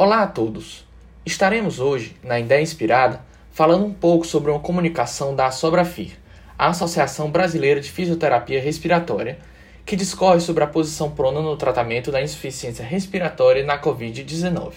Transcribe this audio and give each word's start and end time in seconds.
Olá 0.00 0.22
a 0.22 0.26
todos! 0.28 0.86
Estaremos 1.26 1.80
hoje, 1.80 2.14
na 2.22 2.38
Ideia 2.38 2.62
Inspirada, 2.62 3.20
falando 3.50 3.84
um 3.84 3.92
pouco 3.92 4.24
sobre 4.24 4.48
uma 4.48 4.60
comunicação 4.60 5.34
da 5.34 5.50
Sobrafir, 5.50 6.12
a 6.56 6.68
Associação 6.68 7.32
Brasileira 7.32 7.80
de 7.80 7.90
Fisioterapia 7.90 8.62
Respiratória, 8.62 9.40
que 9.84 9.96
discorre 9.96 10.38
sobre 10.38 10.62
a 10.62 10.68
posição 10.68 11.10
prona 11.10 11.40
no 11.40 11.56
tratamento 11.56 12.12
da 12.12 12.22
insuficiência 12.22 12.84
respiratória 12.84 13.64
na 13.64 13.76
Covid-19. 13.76 14.74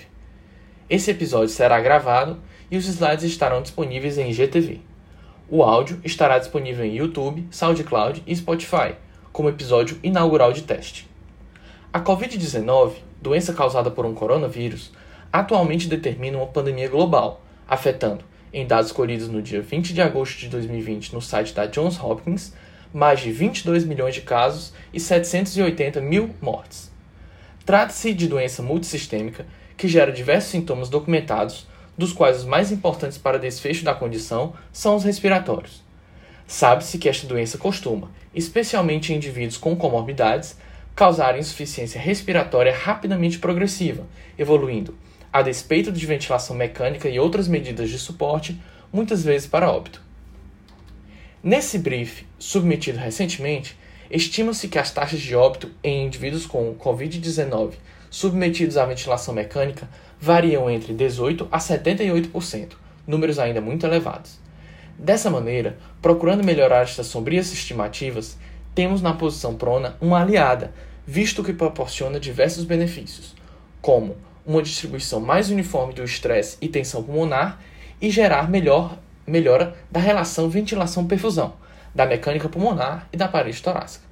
Esse 0.90 1.12
episódio 1.12 1.50
será 1.50 1.80
gravado 1.80 2.40
e 2.72 2.76
os 2.76 2.88
slides 2.88 3.26
estarão 3.26 3.62
disponíveis 3.62 4.18
em 4.18 4.32
IGTV. 4.32 4.82
O 5.48 5.62
áudio 5.62 6.02
estará 6.04 6.40
disponível 6.40 6.84
em 6.84 6.96
YouTube, 6.96 7.48
SoundCloud 7.52 8.24
e 8.26 8.36
Spotify, 8.36 8.96
como 9.32 9.50
episódio 9.50 10.00
inaugural 10.02 10.52
de 10.52 10.64
teste. 10.64 11.08
A 11.94 12.02
Covid-19, 12.02 12.94
doença 13.22 13.54
causada 13.54 13.92
por 13.92 14.04
um 14.04 14.16
coronavírus, 14.16 14.92
atualmente 15.32 15.88
determina 15.88 16.38
uma 16.38 16.48
pandemia 16.48 16.90
global, 16.90 17.42
afetando, 17.68 18.26
em 18.54 18.68
dados 18.68 18.92
colhidos 18.92 19.30
no 19.30 19.42
dia 19.42 19.62
20 19.62 19.94
de 19.94 20.02
agosto 20.02 20.40
de 20.40 20.50
2020 20.50 21.14
no 21.14 21.22
site 21.22 21.54
da 21.54 21.66
Johns 21.66 21.98
Hopkins, 22.02 22.54
mais 22.94 23.22
de 23.22 23.32
22 23.32 23.86
milhões 23.86 24.14
de 24.14 24.22
casos 24.22 24.74
e 24.94 25.00
780 25.00 26.02
mil 26.02 26.32
mortes. 26.42 26.92
Trata-se 27.66 28.14
de 28.14 28.28
doença 28.28 28.62
multissistêmica 28.62 29.46
que 29.78 29.88
gera 29.88 30.12
diversos 30.12 30.52
sintomas 30.52 30.90
documentados, 30.90 31.66
dos 31.98 32.12
quais 32.12 32.40
os 32.40 32.46
mais 32.46 32.72
importantes 32.72 33.18
para 33.18 33.40
desfecho 33.40 33.86
da 33.86 33.94
condição 33.94 34.54
são 34.74 34.96
os 34.96 35.04
respiratórios. 35.04 35.82
Sabe-se 36.46 36.98
que 36.98 37.08
esta 37.08 37.26
doença 37.26 37.58
costuma, 37.58 38.12
especialmente 38.36 39.14
em 39.14 39.16
indivíduos 39.16 39.58
com 39.58 39.76
comorbidades, 39.76 40.58
causar 40.94 41.40
insuficiência 41.40 42.02
respiratória 42.02 42.76
rapidamente 42.76 43.40
progressiva, 43.40 44.06
evoluindo 44.38 44.94
a 45.32 45.42
despeito 45.42 45.92
de 45.92 46.06
ventilação 46.06 46.56
mecânica 46.56 47.08
e 47.08 47.20
outras 47.20 47.48
medidas 47.48 47.90
de 47.90 47.98
suporte, 47.98 48.60
muitas 48.92 49.24
vezes 49.24 49.48
para 49.48 49.72
óbito. 49.72 50.02
Nesse 51.44 51.78
brief, 51.80 52.24
submetido 52.38 53.00
recentemente, 53.00 53.78
estima-se 54.10 54.68
que 54.68 54.78
as 54.78 54.92
taxas 54.92 55.20
de 55.20 55.36
óbito 55.36 55.72
em 55.84 56.06
indivíduos 56.06 56.46
com 56.46 56.76
Covid-19 56.76 57.74
submetidos 58.12 58.76
à 58.78 58.86
ventilação 58.86 59.34
mecânica 59.34 59.90
variam 60.20 60.70
entre 60.70 60.94
18% 60.94 61.48
a 61.50 61.58
78%, 61.58 62.74
números 63.08 63.40
ainda 63.40 63.62
muito 63.62 63.86
elevados. 63.86 64.38
Dessa 65.00 65.32
maneira, 65.32 65.78
procurando 66.02 66.44
melhorar 66.44 66.84
estas 66.84 67.08
sombrias 67.08 67.52
estimativas, 67.52 68.38
temos 68.76 69.02
na 69.02 69.14
posição 69.14 69.56
prona 69.56 69.96
uma 70.00 70.22
aliada, 70.22 70.74
visto 71.08 71.44
que 71.44 71.54
proporciona 71.54 72.20
diversos 72.20 72.66
benefícios, 72.66 73.34
como 73.82 74.16
uma 74.46 74.62
distribuição 74.62 75.20
mais 75.20 75.50
uniforme 75.50 75.94
do 75.94 76.04
estresse 76.04 76.58
e 76.62 76.68
tensão 76.68 77.04
pulmonar 77.04 77.60
e 78.02 78.10
gerar 78.10 78.50
melhor, 78.50 78.98
melhora 79.26 79.76
da 79.90 80.00
relação 80.00 80.50
ventilação-perfusão, 80.50 81.54
da 81.94 82.06
mecânica 82.06 82.50
pulmonar 82.50 83.08
e 83.14 83.18
da 83.18 83.28
parede 83.28 83.62
torácica. 83.62 84.06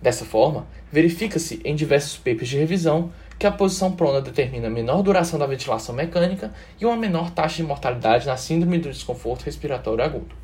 Dessa 0.00 0.24
forma, 0.24 0.66
verifica-se 0.92 1.60
em 1.64 1.74
diversos 1.74 2.16
papers 2.16 2.48
de 2.48 2.58
revisão 2.58 3.10
que 3.38 3.46
a 3.46 3.52
posição 3.52 3.92
prona 3.92 4.20
determina 4.20 4.70
menor 4.70 5.02
duração 5.02 5.38
da 5.38 5.46
ventilação 5.46 5.94
mecânica 5.94 6.52
e 6.80 6.86
uma 6.86 6.96
menor 6.96 7.30
taxa 7.30 7.56
de 7.56 7.62
mortalidade 7.64 8.26
na 8.26 8.36
síndrome 8.36 8.78
do 8.78 8.90
desconforto 8.90 9.44
respiratório 9.44 10.04
agudo. 10.04 10.34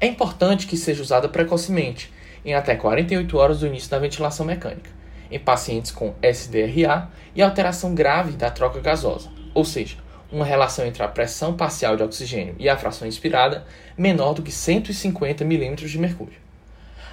É 0.00 0.06
importante 0.06 0.66
que 0.66 0.76
seja 0.76 1.02
usada 1.02 1.28
precocemente, 1.28 2.12
em 2.44 2.54
até 2.54 2.74
48 2.74 3.38
horas 3.38 3.60
do 3.60 3.66
início 3.66 3.90
da 3.90 3.98
ventilação 3.98 4.44
mecânica, 4.44 4.90
em 5.30 5.38
pacientes 5.38 5.90
com 5.90 6.14
SDRA 6.22 7.08
e 7.34 7.42
alteração 7.42 7.94
grave 7.94 8.32
da 8.32 8.50
troca 8.50 8.80
gasosa, 8.80 9.30
ou 9.54 9.64
seja, 9.64 9.96
uma 10.30 10.44
relação 10.44 10.84
entre 10.84 11.02
a 11.02 11.08
pressão 11.08 11.56
parcial 11.56 11.96
de 11.96 12.02
oxigênio 12.02 12.56
e 12.58 12.68
a 12.68 12.76
fração 12.76 13.06
inspirada 13.06 13.64
menor 13.96 14.34
do 14.34 14.42
que 14.42 14.50
150 14.50 15.44
mm 15.44 15.76
de 15.76 15.98
mercúrio. 15.98 16.38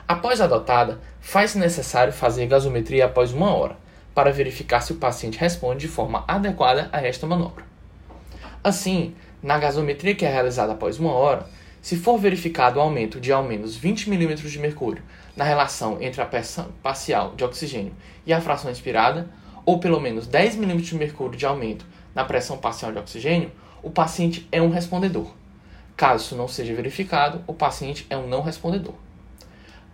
Após 0.07 0.41
adotada, 0.41 0.99
faz-se 1.19 1.57
necessário 1.57 2.11
fazer 2.11 2.47
gasometria 2.47 3.05
após 3.05 3.31
uma 3.31 3.55
hora, 3.55 3.77
para 4.13 4.31
verificar 4.31 4.81
se 4.81 4.91
o 4.91 4.97
paciente 4.97 5.37
responde 5.37 5.81
de 5.81 5.87
forma 5.87 6.25
adequada 6.27 6.89
a 6.91 7.01
esta 7.01 7.25
manobra. 7.25 7.63
Assim, 8.63 9.15
na 9.41 9.57
gasometria 9.57 10.13
que 10.13 10.25
é 10.25 10.29
realizada 10.29 10.73
após 10.73 10.99
uma 10.99 11.13
hora, 11.13 11.45
se 11.81 11.97
for 11.97 12.17
verificado 12.17 12.77
o 12.77 12.81
aumento 12.81 13.19
de 13.19 13.31
ao 13.31 13.43
menos 13.43 13.75
20 13.75 14.07
mm 14.09 14.35
de 14.35 14.59
mercúrio 14.59 15.03
na 15.35 15.43
relação 15.43 15.99
entre 15.99 16.21
a 16.21 16.25
pressão 16.25 16.67
parcial 16.83 17.33
de 17.35 17.43
oxigênio 17.43 17.93
e 18.25 18.31
a 18.31 18.39
fração 18.39 18.69
inspirada, 18.69 19.27
ou 19.65 19.79
pelo 19.79 19.99
menos 19.99 20.27
10 20.27 20.57
mm 20.57 20.81
de 20.81 20.95
mercúrio 20.95 21.37
de 21.37 21.45
aumento 21.45 21.85
na 22.13 22.23
pressão 22.23 22.57
parcial 22.57 22.91
de 22.91 22.99
oxigênio, 22.99 23.51
o 23.81 23.89
paciente 23.89 24.47
é 24.51 24.61
um 24.61 24.69
respondedor. 24.69 25.31
Caso 25.97 26.25
isso 26.25 26.35
não 26.35 26.47
seja 26.47 26.73
verificado, 26.73 27.43
o 27.47 27.53
paciente 27.53 28.05
é 28.09 28.17
um 28.17 28.27
não 28.27 28.41
respondedor. 28.41 28.93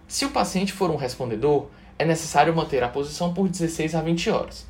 Se 0.08 0.26
o 0.26 0.32
paciente 0.32 0.74
for 0.74 0.92
um 0.92 0.96
respondedor, 0.98 1.68
é 1.98 2.06
necessário 2.06 2.56
manter 2.56 2.84
a 2.84 2.90
posição 2.90 3.34
por 3.34 3.48
16 3.48 3.96
a 3.96 4.02
20 4.02 4.30
horas. 4.30 4.68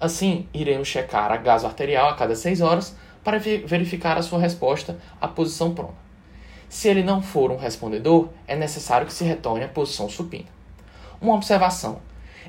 Assim, 0.00 0.48
iremos 0.52 0.88
checar 0.88 1.30
a 1.30 1.36
gaso 1.36 1.66
arterial 1.66 2.08
a 2.08 2.14
cada 2.14 2.34
6 2.34 2.60
horas 2.60 2.96
para 3.24 3.38
verificar 3.38 4.18
a 4.18 4.22
sua 4.22 4.38
resposta 4.38 4.98
à 5.20 5.26
posição 5.26 5.74
prona. 5.74 6.05
Se 6.68 6.88
ele 6.88 7.02
não 7.02 7.22
for 7.22 7.52
um 7.52 7.56
respondedor, 7.56 8.28
é 8.46 8.56
necessário 8.56 9.06
que 9.06 9.12
se 9.12 9.24
retorne 9.24 9.64
à 9.64 9.68
posição 9.68 10.08
supina. 10.08 10.48
Uma 11.20 11.34
observação: 11.34 12.00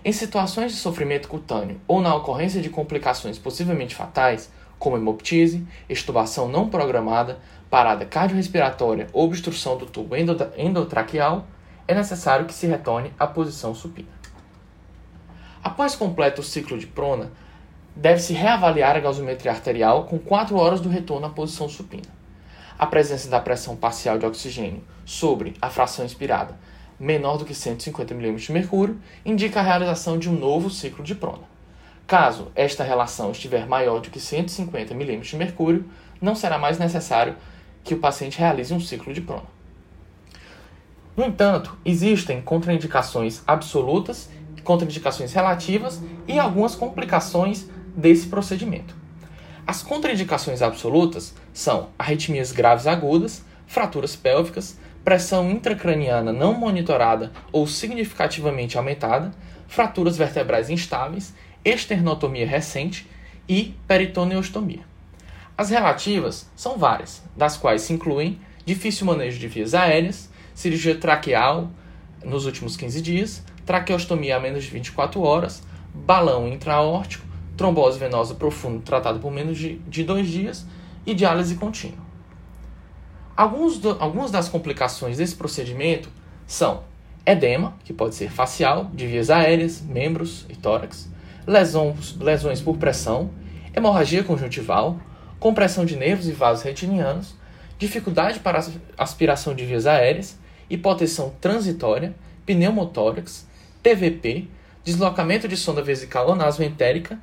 em 0.04 0.12
situações 0.12 0.72
de 0.72 0.78
sofrimento 0.80 1.28
cutâneo 1.28 1.80
ou 1.88 2.02
na 2.02 2.16
ocorrência 2.16 2.62
de 2.62 2.70
complicações 2.70 3.38
possivelmente 3.38 3.94
fatais, 3.94 4.52
como 4.80 4.98
hemoptise, 4.98 5.66
extubação 5.88 6.48
não 6.48 6.68
programada, 6.68 7.40
parada 7.70 8.06
cardiorrespiratória 8.06 9.08
ou 9.14 9.26
obstrução 9.26 9.78
do 9.78 9.86
tubo 9.86 10.16
endotraqueal, 10.16 11.46
é 11.88 11.94
necessário 11.94 12.46
que 12.46 12.54
se 12.54 12.68
retorne 12.68 13.14
à 13.20 13.28
posição 13.28 13.74
supina. 13.76 14.10
Após 15.64 15.96
completo 15.96 16.42
o 16.42 16.44
ciclo 16.44 16.78
de 16.78 16.88
prona, 16.88 17.32
deve-se 17.96 18.34
reavaliar 18.34 18.96
a 18.96 19.00
gasometria 19.00 19.52
arterial 19.52 20.06
com 20.06 20.18
4 20.18 20.56
horas 20.56 20.82
do 20.82 20.90
retorno 20.90 21.28
à 21.28 21.30
posição 21.30 21.70
supina 21.70 22.17
a 22.78 22.86
presença 22.86 23.30
da 23.30 23.40
pressão 23.40 23.76
parcial 23.76 24.18
de 24.18 24.26
oxigênio 24.26 24.84
sobre 25.06 25.56
a 25.62 25.70
fração 25.70 26.06
inspirada 26.06 26.56
menor 27.00 27.38
do 27.38 27.46
que 27.46 27.54
150 27.54 28.14
mm 28.14 28.36
de 28.36 28.52
mercúrio 28.52 29.00
indica 29.26 29.60
a 29.60 29.64
realização 29.64 30.18
de 30.18 30.30
um 30.30 30.34
novo 30.34 30.70
ciclo 30.70 31.04
de 31.04 31.16
prona. 31.16 31.44
Caso 32.06 32.52
esta 32.56 32.84
relação 32.84 33.32
estiver 33.32 33.68
maior 33.68 34.00
do 34.00 34.10
que 34.10 34.20
150 34.20 34.94
mm 34.94 35.20
de 35.20 35.36
mercúrio, 35.36 35.86
não 36.22 36.36
será 36.36 36.58
mais 36.58 36.80
necessário 36.80 37.36
que 37.84 37.94
o 37.94 38.00
paciente 38.00 38.40
realize 38.40 38.74
um 38.74 38.80
ciclo 38.80 39.14
de 39.14 39.22
prona. 39.22 39.46
No 41.16 41.26
entanto, 41.26 41.78
existem 41.84 42.42
contraindicações 42.42 43.42
absolutas, 43.46 44.30
contraindicações 44.64 45.34
relativas 45.34 46.02
e 46.28 46.38
algumas 46.38 46.76
complicações 46.76 47.68
desse 47.96 48.28
procedimento. 48.28 48.96
As 49.68 49.84
contraindicações 49.84 50.62
absolutas 50.62 51.36
são 51.54 51.90
arritmias 52.00 52.54
graves 52.54 52.88
agudas, 52.88 53.44
fraturas 53.68 54.16
pélvicas, 54.16 54.80
pressão 55.04 55.52
intracraniana 55.52 56.32
não 56.32 56.54
monitorada 56.54 57.34
ou 57.52 57.68
significativamente 57.68 58.78
aumentada, 58.78 59.34
fraturas 59.68 60.16
vertebrais 60.16 60.70
instáveis, 60.70 61.34
esternotomia 61.66 62.48
recente 62.48 63.10
e 63.48 63.76
peritoneostomia. 63.86 64.86
As 65.58 65.70
relativas 65.70 66.50
são 66.56 66.78
várias, 66.78 67.22
das 67.36 67.58
quais 67.58 67.82
se 67.82 67.92
incluem 67.92 68.40
difícil 68.66 69.06
manejo 69.06 69.38
de 69.38 69.50
vias 69.50 69.74
aéreas, 69.74 70.30
cirurgia 70.56 70.96
traqueal 70.96 71.70
nos 72.24 72.46
últimos 72.46 72.78
15 72.78 73.02
dias, 73.02 73.44
traqueostomia 73.66 74.38
a 74.38 74.40
menos 74.40 74.64
de 74.64 74.70
24 74.70 75.22
horas, 75.22 75.62
balão 75.94 76.48
intraórtico, 76.48 77.27
trombose 77.58 78.00
venosa 78.00 78.36
profunda 78.36 78.82
tratado 78.86 79.20
por 79.20 79.32
menos 79.32 79.58
de, 79.58 79.80
de 79.80 80.04
dois 80.04 80.28
dias 80.28 80.66
e 81.06 81.14
diálise 81.14 81.56
contínua. 81.56 82.06
Alguns 83.36 83.78
do, 83.80 83.98
algumas 84.00 84.32
das 84.32 84.48
complicações 84.48 85.18
desse 85.18 85.36
procedimento 85.36 86.10
são 86.46 86.84
edema, 87.26 87.76
que 87.84 87.92
pode 87.92 88.16
ser 88.16 88.32
facial, 88.32 88.90
de 88.94 89.06
vias 89.06 89.30
aéreas, 89.30 89.82
membros 89.82 90.46
e 90.48 90.56
tórax, 90.56 91.10
lesões, 91.46 92.16
lesões 92.18 92.62
por 92.62 92.78
pressão, 92.78 93.32
hemorragia 93.76 94.24
conjuntival, 94.24 94.98
compressão 95.40 95.86
de 95.86 95.96
nervos 95.96 96.28
e 96.28 96.32
vasos 96.32 96.64
retinianos, 96.64 97.36
dificuldade 97.78 98.40
para 98.40 98.66
aspiração 98.98 99.54
de 99.54 99.66
vias 99.66 99.86
aéreas, 99.86 100.38
hipotensão 100.70 101.34
transitória, 101.42 102.16
pneumotórax, 102.46 103.48
TVP, 103.84 104.48
deslocamento 104.84 105.48
de 105.48 105.58
sonda 105.58 105.82
vesical 105.82 106.30
ou 106.30 106.36
nasoentérica 106.36 107.20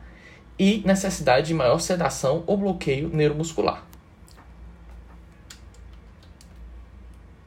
e 0.59 0.83
necessidade 0.85 1.49
de 1.49 1.55
maior 1.55 1.79
sedação 1.79 2.45
ou 2.47 2.57
bloqueio 2.57 3.09
neuromuscular. 3.09 3.83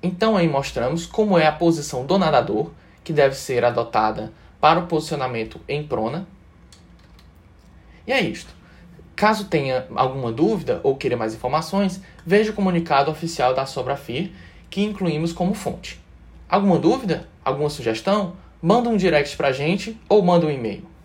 Então 0.01 0.37
aí 0.37 0.47
mostramos 0.47 1.05
como 1.05 1.37
é 1.37 1.47
a 1.47 1.51
posição 1.51 2.05
do 2.05 2.17
nadador, 2.17 2.71
que 3.03 3.11
deve 3.11 3.35
ser 3.35 3.65
adotada 3.65 4.31
para 4.59 4.79
o 4.79 4.87
posicionamento 4.87 5.59
em 5.67 5.85
prona. 5.85 6.27
E 8.05 8.11
é 8.11 8.21
isto. 8.21 8.55
Caso 9.15 9.45
tenha 9.45 9.87
alguma 9.95 10.31
dúvida 10.31 10.79
ou 10.83 10.95
queira 10.95 11.17
mais 11.17 11.33
informações, 11.33 11.99
veja 12.25 12.51
o 12.51 12.53
comunicado 12.53 13.09
oficial 13.09 13.53
da 13.53 13.65
Sobrafir, 13.65 14.31
que 14.69 14.83
incluímos 14.83 15.33
como 15.33 15.53
fonte. 15.53 15.99
Alguma 16.47 16.77
dúvida? 16.77 17.27
Alguma 17.43 17.69
sugestão? 17.69 18.33
Manda 18.61 18.89
um 18.89 18.97
direct 18.97 19.35
pra 19.35 19.51
gente 19.51 19.99
ou 20.07 20.21
manda 20.21 20.45
um 20.45 20.51
e-mail. 20.51 20.96